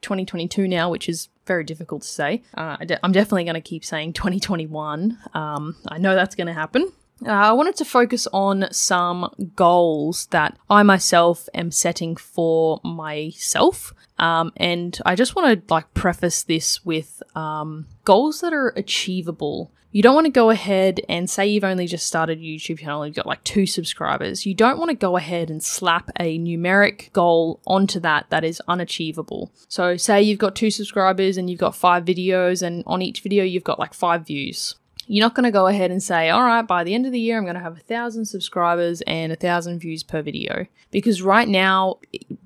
2022 0.00 0.66
now, 0.66 0.88
which 0.88 1.06
is 1.06 1.28
very 1.46 1.64
difficult 1.64 2.02
to 2.02 2.08
say. 2.08 2.42
Uh, 2.54 2.76
I'm 3.02 3.12
definitely 3.12 3.44
going 3.44 3.54
to 3.54 3.60
keep 3.60 3.84
saying 3.84 4.12
2021. 4.14 5.18
Um, 5.34 5.76
I 5.88 5.98
know 5.98 6.14
that's 6.14 6.34
going 6.34 6.48
to 6.48 6.52
happen. 6.52 6.92
Uh, 7.24 7.30
I 7.30 7.52
wanted 7.52 7.76
to 7.76 7.84
focus 7.84 8.28
on 8.32 8.68
some 8.72 9.32
goals 9.54 10.26
that 10.26 10.58
I 10.68 10.82
myself 10.82 11.48
am 11.54 11.70
setting 11.70 12.16
for 12.16 12.80
myself. 12.84 13.94
Um, 14.18 14.52
and 14.56 14.98
I 15.04 15.14
just 15.14 15.34
want 15.34 15.66
to 15.66 15.74
like 15.74 15.92
preface 15.94 16.42
this 16.42 16.84
with 16.84 17.22
um, 17.34 17.86
goals 18.04 18.40
that 18.40 18.52
are 18.52 18.68
achievable. 18.76 19.72
you 19.92 20.02
don't 20.02 20.14
want 20.14 20.26
to 20.26 20.30
go 20.30 20.50
ahead 20.50 21.00
and 21.08 21.28
say 21.28 21.46
you've 21.46 21.64
only 21.64 21.86
just 21.86 22.06
started 22.06 22.38
a 22.38 22.42
YouTube 22.42 22.80
channel, 22.80 23.02
and 23.02 23.10
you've 23.10 23.16
got 23.16 23.26
like 23.26 23.42
two 23.44 23.66
subscribers. 23.66 24.44
You 24.44 24.54
don't 24.54 24.78
want 24.78 24.90
to 24.90 24.94
go 24.94 25.16
ahead 25.16 25.48
and 25.48 25.62
slap 25.62 26.10
a 26.20 26.38
numeric 26.38 27.12
goal 27.12 27.60
onto 27.66 27.98
that 28.00 28.26
that 28.28 28.44
is 28.44 28.60
unachievable. 28.68 29.52
So, 29.68 29.96
say 29.96 30.22
you've 30.22 30.38
got 30.38 30.54
two 30.54 30.70
subscribers 30.70 31.38
and 31.38 31.48
you've 31.48 31.60
got 31.60 31.74
five 31.74 32.04
videos, 32.04 32.62
and 32.62 32.84
on 32.86 33.00
each 33.00 33.22
video, 33.22 33.42
you've 33.42 33.64
got 33.64 33.78
like 33.78 33.94
five 33.94 34.26
views. 34.26 34.74
You're 35.06 35.24
not 35.24 35.34
going 35.34 35.44
to 35.44 35.50
go 35.50 35.66
ahead 35.66 35.90
and 35.90 36.02
say, 36.02 36.30
all 36.30 36.42
right, 36.42 36.66
by 36.66 36.84
the 36.84 36.94
end 36.94 37.06
of 37.06 37.12
the 37.12 37.20
year, 37.20 37.38
I'm 37.38 37.44
going 37.44 37.54
to 37.54 37.60
have 37.60 37.76
a 37.76 37.80
thousand 37.80 38.26
subscribers 38.26 39.02
and 39.02 39.32
a 39.32 39.36
thousand 39.36 39.78
views 39.78 40.02
per 40.02 40.22
video. 40.22 40.66
Because 40.90 41.22
right 41.22 41.48
now, 41.48 41.98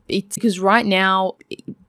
it's 0.08 0.34
because 0.34 0.60
right 0.60 0.84
now, 0.84 1.36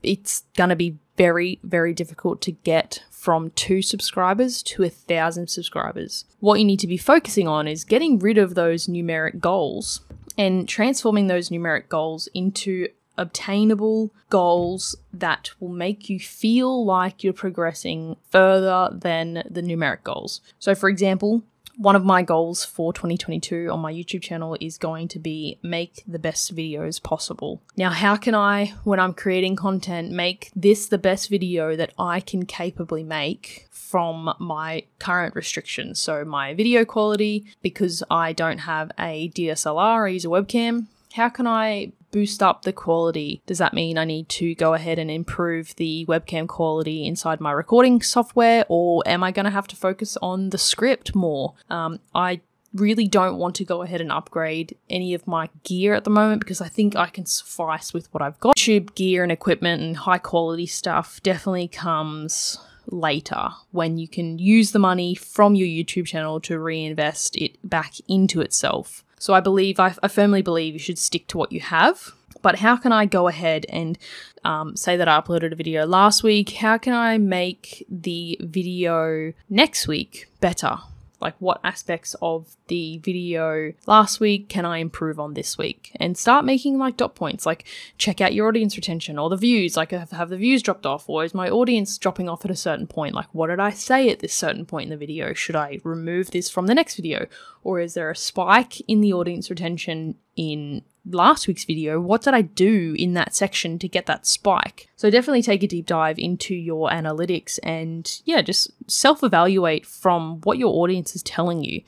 it's 0.01 0.43
going 0.55 0.69
to 0.69 0.75
be 0.75 0.97
very, 1.17 1.59
very 1.63 1.93
difficult 1.93 2.41
to 2.41 2.51
get 2.51 3.03
from 3.09 3.51
two 3.51 3.81
subscribers 3.81 4.63
to 4.63 4.83
a 4.83 4.89
thousand 4.89 5.47
subscribers. 5.47 6.25
What 6.39 6.59
you 6.59 6.65
need 6.65 6.79
to 6.79 6.87
be 6.87 6.97
focusing 6.97 7.47
on 7.47 7.67
is 7.67 7.83
getting 7.83 8.17
rid 8.17 8.37
of 8.37 8.55
those 8.55 8.87
numeric 8.87 9.39
goals 9.39 10.01
and 10.37 10.67
transforming 10.67 11.27
those 11.27 11.49
numeric 11.49 11.89
goals 11.89 12.27
into 12.33 12.87
obtainable 13.21 14.11
goals 14.29 14.95
that 15.13 15.51
will 15.59 15.69
make 15.69 16.09
you 16.09 16.19
feel 16.19 16.83
like 16.85 17.23
you're 17.23 17.33
progressing 17.33 18.17
further 18.29 18.89
than 18.91 19.43
the 19.49 19.61
numeric 19.61 20.03
goals. 20.03 20.41
So, 20.59 20.73
for 20.73 20.89
example, 20.89 21.43
one 21.77 21.95
of 21.95 22.03
my 22.03 22.21
goals 22.21 22.65
for 22.65 22.93
2022 22.93 23.69
on 23.71 23.79
my 23.79 23.93
YouTube 23.93 24.21
channel 24.21 24.57
is 24.59 24.77
going 24.77 25.07
to 25.09 25.19
be 25.19 25.57
make 25.63 26.03
the 26.07 26.19
best 26.19 26.55
videos 26.55 27.01
possible. 27.01 27.61
Now, 27.77 27.89
how 27.89 28.15
can 28.15 28.35
I, 28.35 28.73
when 28.83 28.99
I'm 28.99 29.13
creating 29.13 29.55
content, 29.55 30.11
make 30.11 30.51
this 30.55 30.87
the 30.87 30.97
best 30.97 31.29
video 31.29 31.75
that 31.75 31.93
I 31.97 32.19
can 32.19 32.45
capably 32.45 33.03
make 33.03 33.67
from 33.71 34.33
my 34.39 34.83
current 34.99 35.35
restrictions? 35.35 35.99
So, 35.99 36.25
my 36.25 36.53
video 36.53 36.85
quality, 36.85 37.45
because 37.61 38.03
I 38.09 38.33
don't 38.33 38.59
have 38.59 38.91
a 38.99 39.29
DSLR 39.29 40.05
I 40.05 40.09
use 40.09 40.25
a 40.25 40.29
webcam, 40.29 40.87
how 41.13 41.29
can 41.29 41.47
I 41.47 41.91
boost 42.11 42.43
up 42.43 42.63
the 42.63 42.73
quality? 42.73 43.41
Does 43.45 43.57
that 43.57 43.73
mean 43.73 43.97
I 43.97 44.05
need 44.05 44.29
to 44.29 44.55
go 44.55 44.73
ahead 44.73 44.99
and 44.99 45.09
improve 45.09 45.75
the 45.75 46.05
webcam 46.07 46.47
quality 46.47 47.05
inside 47.05 47.39
my 47.39 47.51
recording 47.51 48.01
software, 48.01 48.65
or 48.67 49.03
am 49.05 49.23
I 49.23 49.31
going 49.31 49.45
to 49.45 49.51
have 49.51 49.67
to 49.67 49.75
focus 49.75 50.17
on 50.21 50.49
the 50.49 50.57
script 50.57 51.15
more? 51.15 51.53
Um, 51.69 51.99
I 52.13 52.41
really 52.73 53.07
don't 53.07 53.37
want 53.37 53.55
to 53.55 53.65
go 53.65 53.81
ahead 53.81 54.01
and 54.01 54.11
upgrade 54.11 54.77
any 54.89 55.13
of 55.13 55.27
my 55.27 55.49
gear 55.63 55.93
at 55.93 56.03
the 56.03 56.09
moment 56.09 56.41
because 56.41 56.61
I 56.61 56.67
think 56.67 56.95
I 56.95 57.07
can 57.07 57.25
suffice 57.25 57.93
with 57.93 58.13
what 58.13 58.21
I've 58.21 58.39
got. 58.39 58.55
YouTube 58.55 58.95
gear 58.95 59.23
and 59.23 59.31
equipment 59.31 59.81
and 59.81 59.97
high 59.97 60.17
quality 60.17 60.65
stuff 60.65 61.21
definitely 61.23 61.67
comes 61.67 62.57
later 62.87 63.49
when 63.71 63.97
you 63.97 64.07
can 64.07 64.39
use 64.39 64.71
the 64.71 64.79
money 64.79 65.15
from 65.15 65.55
your 65.55 65.67
YouTube 65.67 66.05
channel 66.05 66.39
to 66.41 66.59
reinvest 66.59 67.35
it 67.35 67.57
back 67.67 67.93
into 68.07 68.41
itself. 68.41 69.03
So 69.21 69.35
I 69.35 69.39
believe, 69.39 69.79
I, 69.79 69.93
I 70.01 70.07
firmly 70.07 70.41
believe 70.41 70.73
you 70.73 70.79
should 70.79 70.97
stick 70.97 71.27
to 71.27 71.37
what 71.37 71.51
you 71.51 71.59
have. 71.59 72.13
But 72.41 72.55
how 72.55 72.75
can 72.75 72.91
I 72.91 73.05
go 73.05 73.27
ahead 73.27 73.67
and 73.69 73.99
um, 74.43 74.75
say 74.75 74.97
that 74.97 75.07
I 75.07 75.21
uploaded 75.21 75.51
a 75.51 75.55
video 75.55 75.85
last 75.85 76.23
week? 76.23 76.49
How 76.53 76.79
can 76.79 76.93
I 76.93 77.19
make 77.19 77.85
the 77.87 78.35
video 78.41 79.31
next 79.47 79.87
week 79.87 80.27
better? 80.39 80.79
Like, 81.19 81.35
what 81.37 81.59
aspects 81.63 82.15
of 82.19 82.55
the 82.65 82.97
video 82.97 83.73
last 83.85 84.19
week 84.19 84.49
can 84.49 84.65
I 84.65 84.79
improve 84.79 85.19
on 85.19 85.35
this 85.35 85.55
week? 85.55 85.91
And 85.97 86.17
start 86.17 86.43
making 86.43 86.79
like 86.79 86.97
dot 86.97 87.13
points, 87.13 87.45
like 87.45 87.65
check 87.99 88.21
out 88.21 88.33
your 88.33 88.47
audience 88.47 88.75
retention 88.75 89.19
or 89.19 89.29
the 89.29 89.37
views. 89.37 89.77
Like, 89.77 89.91
have, 89.91 90.09
have 90.09 90.29
the 90.29 90.37
views 90.37 90.63
dropped 90.63 90.87
off, 90.87 91.07
or 91.07 91.23
is 91.23 91.35
my 91.35 91.47
audience 91.47 91.95
dropping 91.99 92.27
off 92.27 92.43
at 92.43 92.49
a 92.49 92.55
certain 92.55 92.87
point? 92.87 93.13
Like, 93.13 93.27
what 93.33 93.47
did 93.47 93.59
I 93.59 93.69
say 93.69 94.09
at 94.09 94.17
this 94.17 94.33
certain 94.33 94.65
point 94.65 94.85
in 94.85 94.89
the 94.89 94.97
video? 94.97 95.33
Should 95.33 95.55
I 95.55 95.79
remove 95.83 96.31
this 96.31 96.49
from 96.49 96.65
the 96.65 96.73
next 96.73 96.95
video? 96.95 97.27
Or 97.63 97.79
is 97.79 97.93
there 97.93 98.09
a 98.09 98.15
spike 98.15 98.79
in 98.81 99.01
the 99.01 99.13
audience 99.13 99.49
retention 99.49 100.15
in 100.35 100.83
last 101.09 101.47
week's 101.47 101.63
video, 101.63 101.99
what 101.99 102.21
did 102.21 102.33
I 102.33 102.41
do 102.41 102.95
in 102.97 103.13
that 103.13 103.35
section 103.35 103.79
to 103.79 103.87
get 103.87 104.05
that 104.05 104.25
spike? 104.25 104.89
So 104.95 105.09
definitely 105.09 105.41
take 105.41 105.63
a 105.63 105.67
deep 105.67 105.85
dive 105.85 106.19
into 106.19 106.55
your 106.55 106.89
analytics 106.89 107.59
and 107.63 108.21
yeah, 108.25 108.41
just 108.41 108.71
self 108.89 109.23
evaluate 109.23 109.85
from 109.85 110.41
what 110.41 110.57
your 110.57 110.73
audience 110.75 111.15
is 111.15 111.23
telling 111.23 111.63
you. 111.63 111.81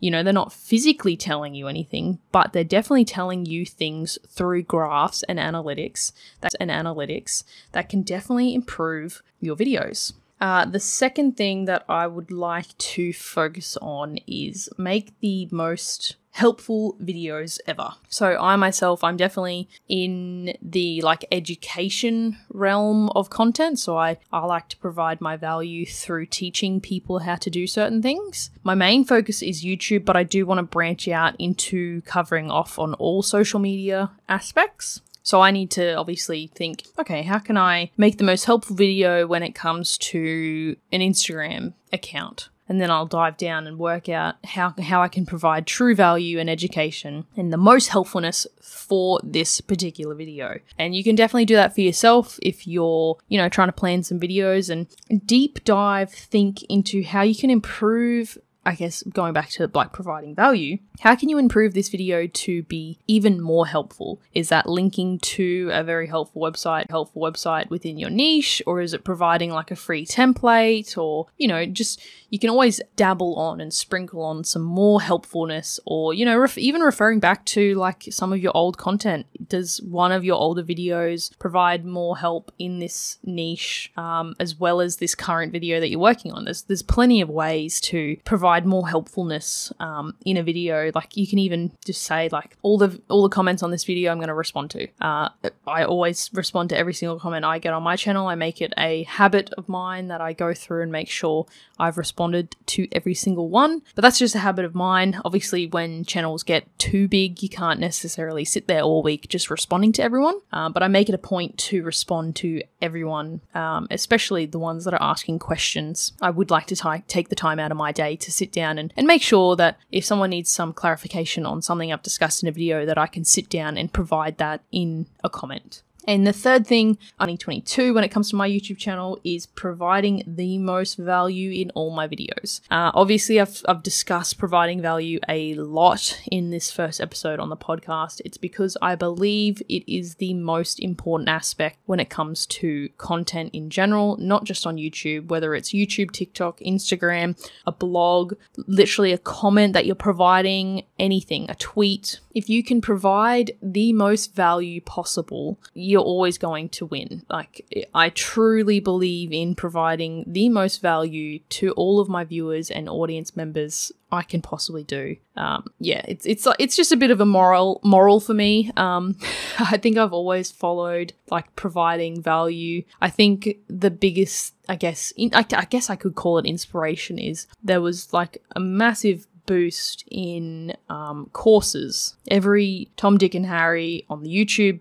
You 0.00 0.12
know, 0.12 0.22
they're 0.22 0.32
not 0.32 0.52
physically 0.52 1.16
telling 1.16 1.54
you 1.54 1.66
anything, 1.66 2.20
but 2.30 2.52
they're 2.52 2.62
definitely 2.62 3.04
telling 3.04 3.46
you 3.46 3.66
things 3.66 4.16
through 4.28 4.62
graphs 4.62 5.24
and 5.24 5.40
analytics. 5.40 6.12
That's 6.40 6.54
an 6.56 6.68
analytics 6.68 7.42
that 7.72 7.88
can 7.88 8.02
definitely 8.02 8.54
improve 8.54 9.22
your 9.40 9.56
videos. 9.56 10.12
Uh, 10.40 10.64
the 10.64 10.80
second 10.80 11.36
thing 11.36 11.64
that 11.64 11.84
I 11.88 12.06
would 12.06 12.30
like 12.30 12.76
to 12.78 13.12
focus 13.12 13.76
on 13.80 14.18
is 14.26 14.68
make 14.78 15.18
the 15.20 15.48
most 15.50 16.16
helpful 16.38 16.96
videos 17.02 17.58
ever. 17.66 17.94
So 18.08 18.38
I 18.40 18.54
myself, 18.54 19.02
I'm 19.02 19.16
definitely 19.16 19.68
in 19.88 20.56
the 20.62 21.02
like 21.02 21.24
education 21.32 22.36
realm 22.50 23.10
of 23.16 23.28
content. 23.28 23.80
So 23.80 23.96
I, 23.96 24.18
I 24.32 24.46
like 24.46 24.68
to 24.68 24.76
provide 24.76 25.20
my 25.20 25.36
value 25.36 25.84
through 25.84 26.26
teaching 26.26 26.80
people 26.80 27.18
how 27.20 27.34
to 27.36 27.50
do 27.50 27.66
certain 27.66 28.02
things. 28.02 28.50
My 28.62 28.76
main 28.76 29.04
focus 29.04 29.42
is 29.42 29.64
YouTube, 29.64 30.04
but 30.04 30.16
I 30.16 30.22
do 30.22 30.46
want 30.46 30.58
to 30.58 30.62
branch 30.62 31.08
out 31.08 31.34
into 31.40 32.02
covering 32.02 32.52
off 32.52 32.78
on 32.78 32.94
all 32.94 33.22
social 33.22 33.58
media 33.58 34.12
aspects. 34.28 35.00
So 35.28 35.42
I 35.42 35.50
need 35.50 35.70
to 35.72 35.92
obviously 35.92 36.50
think, 36.54 36.84
okay, 36.98 37.20
how 37.20 37.38
can 37.38 37.58
I 37.58 37.90
make 37.98 38.16
the 38.16 38.24
most 38.24 38.46
helpful 38.46 38.74
video 38.74 39.26
when 39.26 39.42
it 39.42 39.54
comes 39.54 39.98
to 39.98 40.74
an 40.90 41.02
Instagram 41.02 41.74
account? 41.92 42.48
and 42.70 42.80
then 42.80 42.90
I'll 42.90 43.06
dive 43.06 43.38
down 43.38 43.66
and 43.66 43.78
work 43.78 44.10
out 44.10 44.34
how, 44.44 44.74
how 44.78 45.00
I 45.00 45.08
can 45.08 45.24
provide 45.24 45.66
true 45.66 45.94
value 45.94 46.38
and 46.38 46.50
education 46.50 47.24
and 47.34 47.50
the 47.50 47.56
most 47.56 47.88
helpfulness 47.88 48.46
for 48.60 49.20
this 49.24 49.62
particular 49.62 50.14
video. 50.14 50.58
And 50.78 50.94
you 50.94 51.02
can 51.02 51.16
definitely 51.16 51.46
do 51.46 51.54
that 51.54 51.74
for 51.74 51.80
yourself 51.80 52.38
if 52.42 52.66
you're, 52.66 53.16
you 53.28 53.38
know, 53.38 53.48
trying 53.48 53.68
to 53.68 53.72
plan 53.72 54.02
some 54.02 54.20
videos 54.20 54.68
and 54.68 54.86
deep 55.26 55.64
dive 55.64 56.10
think 56.10 56.62
into 56.64 57.02
how 57.02 57.22
you 57.22 57.34
can 57.34 57.48
improve 57.48 58.36
I 58.68 58.74
guess 58.74 59.02
going 59.02 59.32
back 59.32 59.48
to 59.52 59.70
like 59.72 59.94
providing 59.94 60.34
value, 60.34 60.76
how 61.00 61.14
can 61.14 61.30
you 61.30 61.38
improve 61.38 61.72
this 61.72 61.88
video 61.88 62.26
to 62.26 62.64
be 62.64 62.98
even 63.06 63.40
more 63.40 63.66
helpful? 63.66 64.20
Is 64.34 64.50
that 64.50 64.68
linking 64.68 65.20
to 65.20 65.70
a 65.72 65.82
very 65.82 66.06
helpful 66.06 66.42
website, 66.42 66.90
helpful 66.90 67.22
website 67.22 67.70
within 67.70 67.96
your 67.96 68.10
niche, 68.10 68.60
or 68.66 68.82
is 68.82 68.92
it 68.92 69.04
providing 69.04 69.50
like 69.50 69.70
a 69.70 69.76
free 69.76 70.04
template, 70.04 70.98
or 70.98 71.28
you 71.38 71.48
know, 71.48 71.64
just 71.64 72.02
you 72.28 72.38
can 72.38 72.50
always 72.50 72.78
dabble 72.94 73.36
on 73.36 73.58
and 73.62 73.72
sprinkle 73.72 74.22
on 74.22 74.44
some 74.44 74.64
more 74.64 75.00
helpfulness, 75.00 75.80
or 75.86 76.12
you 76.12 76.26
know, 76.26 76.36
ref- 76.36 76.58
even 76.58 76.82
referring 76.82 77.20
back 77.20 77.46
to 77.46 77.74
like 77.76 78.04
some 78.10 78.34
of 78.34 78.38
your 78.38 78.54
old 78.54 78.76
content. 78.76 79.24
Does 79.48 79.80
one 79.80 80.12
of 80.12 80.26
your 80.26 80.36
older 80.36 80.62
videos 80.62 81.36
provide 81.38 81.86
more 81.86 82.18
help 82.18 82.52
in 82.58 82.80
this 82.80 83.16
niche 83.24 83.90
um, 83.96 84.36
as 84.38 84.56
well 84.56 84.82
as 84.82 84.96
this 84.96 85.14
current 85.14 85.52
video 85.52 85.80
that 85.80 85.88
you're 85.88 85.98
working 85.98 86.32
on? 86.32 86.44
There's 86.44 86.64
there's 86.64 86.82
plenty 86.82 87.22
of 87.22 87.30
ways 87.30 87.80
to 87.82 88.18
provide 88.26 88.57
provide 88.58 88.68
more 88.68 88.88
helpfulness 88.88 89.72
um, 89.80 90.14
in 90.24 90.36
a 90.36 90.42
video, 90.42 90.90
like 90.94 91.16
you 91.16 91.26
can 91.26 91.38
even 91.38 91.72
just 91.84 92.02
say 92.02 92.28
like 92.32 92.56
all 92.62 92.78
the 92.78 93.00
all 93.08 93.22
the 93.22 93.28
comments 93.28 93.62
on 93.62 93.70
this 93.70 93.84
video 93.84 94.10
I'm 94.10 94.18
going 94.18 94.28
to 94.28 94.34
respond 94.34 94.70
to. 94.72 94.88
Uh, 95.00 95.28
I 95.66 95.84
always 95.84 96.30
respond 96.32 96.70
to 96.70 96.76
every 96.76 96.94
single 96.94 97.18
comment 97.18 97.44
I 97.44 97.58
get 97.58 97.72
on 97.72 97.82
my 97.82 97.96
channel. 97.96 98.26
I 98.26 98.34
make 98.34 98.60
it 98.60 98.72
a 98.76 99.04
habit 99.04 99.52
of 99.56 99.68
mine 99.68 100.08
that 100.08 100.20
I 100.20 100.32
go 100.32 100.54
through 100.54 100.82
and 100.82 100.92
make 100.92 101.08
sure 101.08 101.46
I've 101.78 101.98
responded 101.98 102.56
to 102.66 102.88
every 102.92 103.14
single 103.14 103.48
one. 103.48 103.82
But 103.94 104.02
that's 104.02 104.18
just 104.18 104.34
a 104.34 104.40
habit 104.40 104.64
of 104.64 104.74
mine. 104.74 105.20
Obviously, 105.24 105.66
when 105.66 106.04
channels 106.04 106.42
get 106.42 106.66
too 106.78 107.08
big, 107.08 107.42
you 107.42 107.48
can't 107.48 107.80
necessarily 107.80 108.44
sit 108.44 108.66
there 108.66 108.82
all 108.82 109.02
week 109.02 109.28
just 109.28 109.50
responding 109.50 109.92
to 109.92 110.02
everyone. 110.02 110.40
Uh, 110.52 110.68
but 110.68 110.82
I 110.82 110.88
make 110.88 111.08
it 111.08 111.14
a 111.14 111.18
point 111.18 111.56
to 111.68 111.82
respond 111.84 112.36
to 112.36 112.62
everyone, 112.82 113.40
um, 113.54 113.86
especially 113.90 114.46
the 114.46 114.58
ones 114.58 114.84
that 114.84 114.94
are 114.94 115.02
asking 115.02 115.38
questions. 115.38 116.12
I 116.20 116.30
would 116.30 116.50
like 116.50 116.66
to 116.66 116.76
t- 116.76 117.04
take 117.06 117.28
the 117.28 117.36
time 117.36 117.58
out 117.58 117.70
of 117.70 117.76
my 117.76 117.92
day 117.92 118.16
to 118.16 118.32
sit 118.38 118.52
down 118.52 118.78
and, 118.78 118.92
and 118.96 119.06
make 119.06 119.22
sure 119.22 119.56
that 119.56 119.78
if 119.90 120.04
someone 120.04 120.30
needs 120.30 120.50
some 120.50 120.72
clarification 120.72 121.44
on 121.44 121.62
something 121.62 121.92
I've 121.92 122.02
discussed 122.02 122.42
in 122.42 122.48
a 122.48 122.52
video, 122.52 122.86
that 122.86 122.98
I 122.98 123.06
can 123.06 123.24
sit 123.24 123.48
down 123.50 123.76
and 123.76 123.92
provide 123.92 124.38
that 124.38 124.62
in 124.72 125.06
a 125.22 125.28
comment. 125.28 125.82
And 126.06 126.26
the 126.26 126.32
third 126.32 126.66
thing, 126.66 126.94
2022, 126.94 127.92
when 127.92 128.04
it 128.04 128.08
comes 128.08 128.30
to 128.30 128.36
my 128.36 128.48
YouTube 128.48 128.78
channel, 128.78 129.18
is 129.24 129.46
providing 129.46 130.22
the 130.26 130.56
most 130.56 130.96
value 130.96 131.50
in 131.50 131.70
all 131.70 131.90
my 131.90 132.08
videos. 132.08 132.60
Uh, 132.70 132.90
obviously, 132.94 133.40
I've, 133.40 133.62
I've 133.68 133.82
discussed 133.82 134.38
providing 134.38 134.80
value 134.80 135.20
a 135.28 135.54
lot 135.54 136.18
in 136.30 136.50
this 136.50 136.70
first 136.70 137.00
episode 137.00 137.40
on 137.40 137.50
the 137.50 137.56
podcast. 137.56 138.22
It's 138.24 138.38
because 138.38 138.76
I 138.80 138.94
believe 138.94 139.60
it 139.68 139.84
is 139.86 140.14
the 140.14 140.34
most 140.34 140.80
important 140.80 141.28
aspect 141.28 141.78
when 141.86 142.00
it 142.00 142.08
comes 142.08 142.46
to 142.46 142.88
content 142.96 143.50
in 143.52 143.68
general, 143.68 144.16
not 144.18 144.44
just 144.44 144.66
on 144.66 144.76
YouTube, 144.76 145.28
whether 145.28 145.54
it's 145.54 145.72
YouTube, 145.72 146.12
TikTok, 146.12 146.60
Instagram, 146.60 147.38
a 147.66 147.72
blog, 147.72 148.34
literally 148.66 149.12
a 149.12 149.18
comment 149.18 149.74
that 149.74 149.84
you're 149.84 149.94
providing, 149.94 150.84
anything, 150.98 151.50
a 151.50 151.54
tweet. 151.56 152.20
If 152.34 152.48
you 152.48 152.62
can 152.62 152.80
provide 152.80 153.52
the 153.60 153.92
most 153.92 154.34
value 154.34 154.80
possible, 154.80 155.58
you're 155.88 156.02
always 156.02 156.36
going 156.36 156.68
to 156.68 156.84
win. 156.84 157.24
Like, 157.30 157.64
I 157.94 158.10
truly 158.10 158.78
believe 158.78 159.32
in 159.32 159.54
providing 159.54 160.24
the 160.26 160.50
most 160.50 160.82
value 160.82 161.38
to 161.48 161.72
all 161.72 161.98
of 161.98 162.10
my 162.10 162.24
viewers 162.24 162.70
and 162.70 162.90
audience 162.90 163.34
members 163.34 163.90
I 164.12 164.22
can 164.22 164.42
possibly 164.42 164.84
do. 164.84 165.16
Um, 165.36 165.66
yeah, 165.80 166.02
it's 166.06 166.26
it's 166.26 166.46
it's 166.58 166.76
just 166.76 166.92
a 166.92 166.96
bit 166.96 167.10
of 167.10 167.20
a 167.20 167.26
moral 167.26 167.80
moral 167.82 168.20
for 168.20 168.34
me. 168.34 168.70
Um, 168.76 169.16
I 169.58 169.78
think 169.78 169.96
I've 169.96 170.12
always 170.12 170.50
followed 170.50 171.14
like 171.30 171.56
providing 171.56 172.22
value. 172.22 172.84
I 173.00 173.08
think 173.08 173.58
the 173.68 173.90
biggest, 173.90 174.54
I 174.68 174.76
guess, 174.76 175.12
in, 175.16 175.30
I, 175.34 175.44
I 175.54 175.64
guess 175.64 175.88
I 175.88 175.96
could 175.96 176.14
call 176.14 176.38
it 176.38 176.46
inspiration 176.46 177.18
is 177.18 177.46
there 177.62 177.80
was 177.80 178.12
like 178.12 178.42
a 178.54 178.60
massive 178.60 179.26
boost 179.48 180.04
in 180.08 180.74
um, 180.88 181.28
courses. 181.32 182.14
Every 182.30 182.90
Tom, 182.96 183.18
Dick, 183.18 183.34
and 183.34 183.46
Harry 183.46 184.04
on 184.08 184.22
the 184.22 184.30
YouTube 184.30 184.78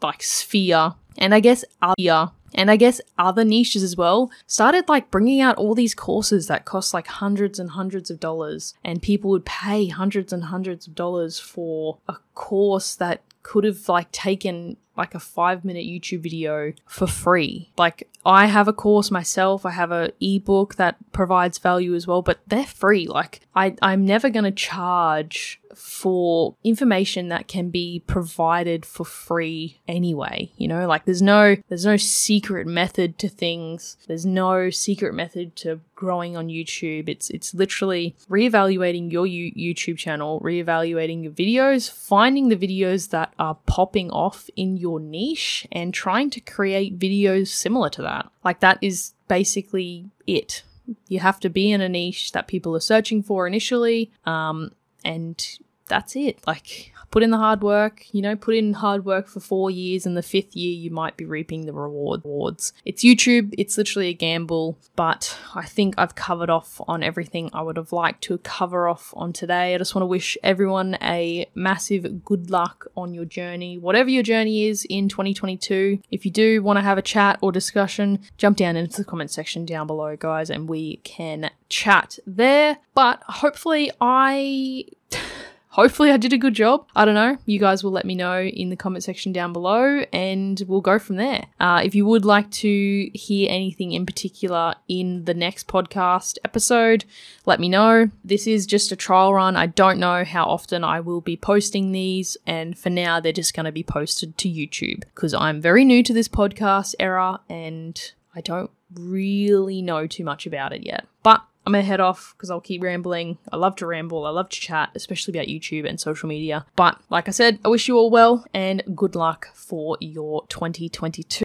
like 0.00 0.22
sphere, 0.22 0.94
and 1.18 1.34
I 1.34 1.40
guess 1.40 1.64
other 1.80 2.30
and 2.54 2.70
I 2.70 2.76
guess 2.76 3.00
other 3.18 3.44
niches 3.44 3.82
as 3.82 3.96
well 3.96 4.30
started 4.46 4.88
like 4.88 5.10
bringing 5.10 5.40
out 5.40 5.56
all 5.56 5.74
these 5.74 5.94
courses 5.94 6.48
that 6.48 6.66
cost 6.66 6.92
like 6.92 7.06
hundreds 7.06 7.58
and 7.58 7.70
hundreds 7.70 8.10
of 8.10 8.20
dollars, 8.20 8.74
and 8.84 9.02
people 9.02 9.30
would 9.30 9.46
pay 9.46 9.88
hundreds 9.88 10.32
and 10.32 10.44
hundreds 10.44 10.86
of 10.86 10.94
dollars 10.94 11.38
for 11.38 11.98
a 12.08 12.16
course 12.34 12.94
that 12.94 13.22
could 13.42 13.64
have 13.64 13.88
like 13.88 14.12
taken 14.12 14.76
like 14.96 15.14
a 15.14 15.20
five 15.20 15.64
minute 15.64 15.86
YouTube 15.86 16.20
video 16.20 16.72
for 16.86 17.06
free. 17.06 17.70
Like 17.76 18.08
I 18.24 18.46
have 18.46 18.68
a 18.68 18.72
course 18.72 19.10
myself, 19.10 19.66
I 19.66 19.70
have 19.70 19.90
a 19.90 20.12
ebook 20.20 20.76
that 20.76 20.96
provides 21.12 21.58
value 21.58 21.94
as 21.94 22.06
well, 22.06 22.22
but 22.22 22.40
they're 22.46 22.64
free. 22.64 23.06
Like 23.06 23.40
I, 23.54 23.74
I'm 23.82 24.04
never 24.04 24.30
gonna 24.30 24.52
charge 24.52 25.60
for 25.74 26.54
information 26.64 27.28
that 27.28 27.48
can 27.48 27.70
be 27.70 28.02
provided 28.06 28.84
for 28.84 29.04
free 29.04 29.80
anyway 29.88 30.50
you 30.56 30.68
know 30.68 30.86
like 30.86 31.04
there's 31.04 31.22
no 31.22 31.56
there's 31.68 31.86
no 31.86 31.96
secret 31.96 32.66
method 32.66 33.18
to 33.18 33.28
things 33.28 33.96
there's 34.06 34.26
no 34.26 34.70
secret 34.70 35.14
method 35.14 35.54
to 35.56 35.80
growing 35.94 36.36
on 36.36 36.48
YouTube 36.48 37.08
it's 37.08 37.30
it's 37.30 37.54
literally 37.54 38.14
reevaluating 38.28 39.10
your 39.10 39.26
U- 39.26 39.52
YouTube 39.52 39.96
channel 39.96 40.40
reevaluating 40.40 41.22
your 41.22 41.32
videos 41.32 41.90
finding 41.90 42.48
the 42.48 42.56
videos 42.56 43.10
that 43.10 43.32
are 43.38 43.54
popping 43.66 44.10
off 44.10 44.50
in 44.56 44.76
your 44.76 44.91
niche 45.00 45.66
and 45.72 45.92
trying 45.92 46.30
to 46.30 46.40
create 46.40 46.98
videos 46.98 47.48
similar 47.48 47.88
to 47.90 48.02
that. 48.02 48.30
Like 48.44 48.60
that 48.60 48.78
is 48.80 49.14
basically 49.28 50.10
it. 50.26 50.62
You 51.08 51.20
have 51.20 51.40
to 51.40 51.48
be 51.48 51.70
in 51.70 51.80
a 51.80 51.88
niche 51.88 52.32
that 52.32 52.48
people 52.48 52.74
are 52.76 52.80
searching 52.80 53.22
for 53.22 53.46
initially 53.46 54.10
um, 54.24 54.72
and 55.04 55.58
that's 55.88 56.16
it. 56.16 56.38
Like, 56.46 56.92
put 57.12 57.22
in 57.22 57.30
the 57.30 57.36
hard 57.36 57.62
work, 57.62 58.06
you 58.10 58.22
know, 58.22 58.34
put 58.34 58.56
in 58.56 58.72
hard 58.72 59.04
work 59.04 59.28
for 59.28 59.38
four 59.38 59.70
years, 59.70 60.04
and 60.04 60.16
the 60.16 60.22
fifth 60.22 60.56
year 60.56 60.72
you 60.72 60.90
might 60.90 61.16
be 61.16 61.24
reaping 61.24 61.66
the 61.66 61.72
rewards. 61.72 62.72
It's 62.84 63.04
YouTube, 63.04 63.54
it's 63.56 63.78
literally 63.78 64.08
a 64.08 64.14
gamble, 64.14 64.78
but 64.96 65.38
I 65.54 65.66
think 65.66 65.94
I've 65.98 66.14
covered 66.14 66.50
off 66.50 66.80
on 66.88 67.02
everything 67.02 67.50
I 67.52 67.62
would 67.62 67.76
have 67.76 67.92
liked 67.92 68.22
to 68.24 68.38
cover 68.38 68.88
off 68.88 69.12
on 69.14 69.32
today. 69.32 69.74
I 69.74 69.78
just 69.78 69.94
want 69.94 70.02
to 70.02 70.06
wish 70.06 70.36
everyone 70.42 70.96
a 71.02 71.46
massive 71.54 72.24
good 72.24 72.50
luck 72.50 72.86
on 72.96 73.12
your 73.14 73.26
journey, 73.26 73.76
whatever 73.78 74.08
your 74.08 74.22
journey 74.22 74.66
is 74.66 74.86
in 74.88 75.08
2022. 75.08 76.00
If 76.10 76.24
you 76.24 76.30
do 76.30 76.62
want 76.62 76.78
to 76.78 76.82
have 76.82 76.98
a 76.98 77.02
chat 77.02 77.38
or 77.42 77.52
discussion, 77.52 78.20
jump 78.38 78.56
down 78.56 78.76
into 78.76 78.96
the 78.96 79.04
comment 79.04 79.30
section 79.30 79.66
down 79.66 79.86
below, 79.86 80.16
guys, 80.16 80.48
and 80.48 80.66
we 80.66 80.96
can 81.04 81.50
chat 81.68 82.18
there. 82.26 82.78
But 82.94 83.22
hopefully, 83.24 83.90
I 84.00 84.86
hopefully 85.72 86.10
I 86.10 86.16
did 86.16 86.32
a 86.32 86.38
good 86.38 86.54
job. 86.54 86.86
I 86.94 87.04
don't 87.04 87.14
know. 87.14 87.38
You 87.46 87.58
guys 87.58 87.82
will 87.82 87.90
let 87.90 88.04
me 88.04 88.14
know 88.14 88.40
in 88.40 88.68
the 88.68 88.76
comment 88.76 89.04
section 89.04 89.32
down 89.32 89.52
below 89.52 90.04
and 90.12 90.62
we'll 90.68 90.80
go 90.80 90.98
from 90.98 91.16
there. 91.16 91.46
Uh, 91.58 91.80
if 91.82 91.94
you 91.94 92.06
would 92.06 92.24
like 92.24 92.50
to 92.50 93.10
hear 93.14 93.48
anything 93.50 93.92
in 93.92 94.06
particular 94.06 94.74
in 94.86 95.24
the 95.24 95.34
next 95.34 95.66
podcast 95.66 96.38
episode, 96.44 97.04
let 97.46 97.58
me 97.58 97.68
know. 97.68 98.10
This 98.22 98.46
is 98.46 98.66
just 98.66 98.92
a 98.92 98.96
trial 98.96 99.34
run. 99.34 99.56
I 99.56 99.66
don't 99.66 99.98
know 99.98 100.24
how 100.24 100.44
often 100.44 100.84
I 100.84 101.00
will 101.00 101.20
be 101.20 101.36
posting 101.36 101.92
these, 101.92 102.36
and 102.46 102.78
for 102.78 102.90
now, 102.90 103.20
they're 103.20 103.32
just 103.32 103.54
going 103.54 103.64
to 103.64 103.72
be 103.72 103.82
posted 103.82 104.36
to 104.38 104.48
YouTube 104.48 105.04
because 105.14 105.34
I'm 105.34 105.60
very 105.60 105.84
new 105.84 106.02
to 106.02 106.12
this 106.12 106.28
podcast 106.28 106.94
era 107.00 107.40
and 107.48 108.12
I 108.34 108.40
don't 108.40 108.70
really 108.94 109.82
know 109.82 110.06
too 110.06 110.24
much 110.24 110.46
about 110.46 110.72
it 110.72 110.84
yet. 110.84 111.06
But 111.22 111.42
I'm 111.64 111.72
gonna 111.72 111.84
head 111.84 112.00
off 112.00 112.34
because 112.36 112.50
I'll 112.50 112.60
keep 112.60 112.82
rambling. 112.82 113.38
I 113.52 113.56
love 113.56 113.76
to 113.76 113.86
ramble, 113.86 114.26
I 114.26 114.30
love 114.30 114.48
to 114.50 114.60
chat, 114.60 114.90
especially 114.94 115.32
about 115.32 115.46
YouTube 115.46 115.88
and 115.88 116.00
social 116.00 116.28
media. 116.28 116.66
But 116.76 117.00
like 117.10 117.28
I 117.28 117.30
said, 117.30 117.58
I 117.64 117.68
wish 117.68 117.88
you 117.88 117.96
all 117.96 118.10
well 118.10 118.44
and 118.52 118.82
good 118.94 119.14
luck 119.14 119.48
for 119.54 119.96
your 120.00 120.44
2022. 120.48 121.40